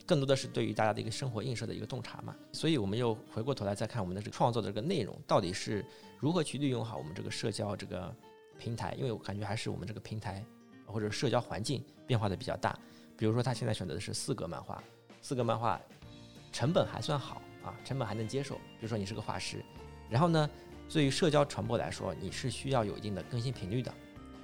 [0.04, 2.36] 更多的是对于大家的一个生活映射的一个洞察嘛。
[2.52, 5.86] 所以我们又回过头来再看我们的这个创作的这个内容，到底是
[6.20, 8.12] 如何去利用好我们这个社交这个。
[8.64, 10.42] 平台，因为我感觉还是我们这个平台
[10.86, 12.80] 或者社交环境变化的比较大。
[13.18, 14.82] 比如说，他现在选择的是四格漫画，
[15.22, 15.78] 四格漫画
[16.54, 18.56] 成本还算好啊，成本还能接受。
[18.56, 19.62] 比如说你是个画师，
[20.10, 20.50] 然后呢，
[20.90, 23.94] 对于社交传播来说，你是需要有一定的更新频率的，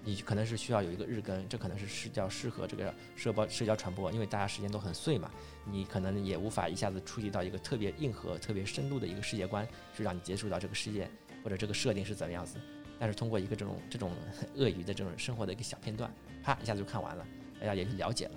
[0.03, 5.31] 你可能是需要有一个日更，这可能是比较适合这个社包社交传播，因为大家时间都很碎嘛，
[5.63, 11.09] 你可能也无法一下子触及到一个特别硬核、特别深度的一个世界观，去让你接触到这个世界
[11.41, 12.57] 或者这个设定是怎么样子。
[12.99, 14.11] 但是通过一个这种这种
[14.55, 16.11] 鳄鱼的这种生活的一个小片段，
[16.43, 17.25] 啪一下子就看完了，
[17.59, 18.33] 大家也就了解了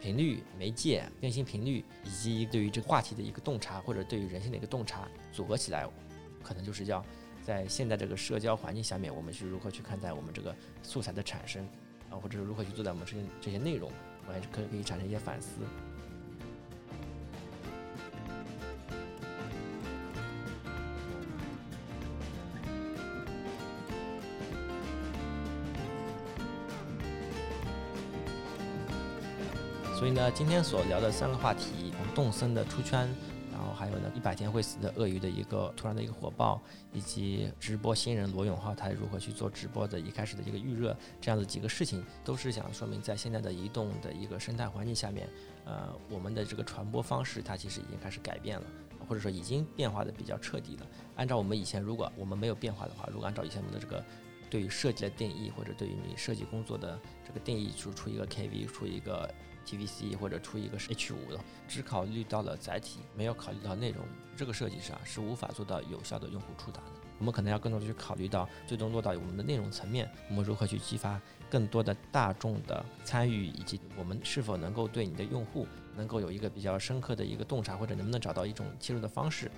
[0.00, 5.88] 频率、媒介、更新频率，以及对于这个话题的一个洞察，或者对于人性的一个洞察，组合起来，
[6.42, 7.04] 可能就是要
[7.42, 11.66] 在现在这个社交环境下面，我们是如何去看待我们这个素材的产生
[12.10, 13.90] 啊，或者是如何去做到我们这些这些内容，
[14.28, 15.48] 我还是可以可以产生一些反思。
[29.96, 33.08] 所以呢，今天所聊的三个话题，从动森的出圈，
[33.50, 36.60] 然后还有呢一百天会死的鳄鱼的一个突然的一个火爆，
[36.92, 45.26] 以及直播新人罗永浩他如何去做直播的一开始的一个预热，这样的几个事情，都是想说明在现在的移动的一个生态环境下面，
[45.64, 48.66] 呃，我们的这个传播方式它其实已经开始改变了，
[49.08, 50.86] 或者说已经变化的比较彻底了。
[51.16, 54.04] 按照我们以前，如果我们没有变化的话，如果按照以前我们的这个
[54.50, 59.32] 对于设计的定义，或者对于你设计工作的这个定义，就出一个 KV，出一个。
[59.66, 64.04] TVC 或者出一个是 H 五的，只考虑到了载体，没有考虑到内容，
[64.36, 66.92] 这个设计上是无法做到有效的用户触达的。
[67.18, 79.50] 我们可能要更多的去考虑到，最终落到我们的内容层面，我们如何去激发更多的大众的参与，以及我们是否能够对你的用户能够有一个比较深刻的一个洞察，或者能不能找到一种切入的方式。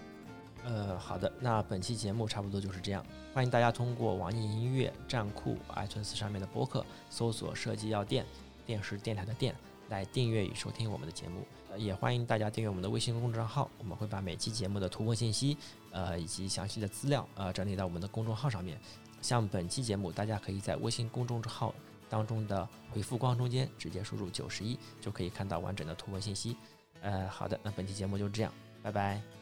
[0.65, 3.05] 呃，好的，那本期节目差不多就是这样。
[3.35, 8.25] 欢迎大家通过网易音乐、站酷、iTunes 上面的播客搜索“设计药店”。
[8.67, 9.55] 电视电台的电
[9.89, 11.47] 来订阅与收听我们的节目。
[11.77, 15.57] 也欢迎大家订阅我们的微信公众号，我们会把每期节目的图文信息，
[15.91, 18.81] 呃，以及详细的资料，呃，整理到我们的公众号上面。
[19.21, 21.75] 像本期节目，大家可以在微信公众号
[22.09, 26.57] 当中的回复框中间直接输入九十一，就可以看到完整的图文信息。
[27.01, 29.38] 呃，好的，那本期节目就这样，拜拜。